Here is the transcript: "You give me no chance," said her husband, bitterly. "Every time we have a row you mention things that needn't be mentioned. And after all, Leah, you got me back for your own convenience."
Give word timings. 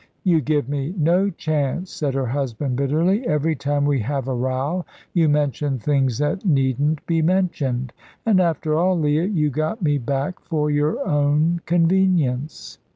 "You 0.23 0.41
give 0.41 0.67
me 0.67 0.95
no 0.97 1.29
chance," 1.29 1.91
said 1.91 2.15
her 2.15 2.25
husband, 2.25 2.75
bitterly. 2.75 3.27
"Every 3.27 3.55
time 3.55 3.85
we 3.85 3.99
have 3.99 4.27
a 4.27 4.33
row 4.33 4.83
you 5.13 5.29
mention 5.29 5.77
things 5.77 6.17
that 6.17 6.43
needn't 6.43 7.05
be 7.05 7.21
mentioned. 7.21 7.93
And 8.25 8.39
after 8.41 8.75
all, 8.75 8.97
Leah, 8.99 9.25
you 9.27 9.51
got 9.51 9.83
me 9.83 9.99
back 9.99 10.39
for 10.39 10.71
your 10.71 11.07
own 11.07 11.61
convenience." 11.67 12.79